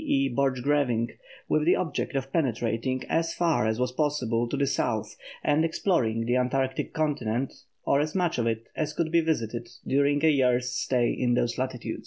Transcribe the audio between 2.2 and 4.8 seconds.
penetrating as far as was possible to the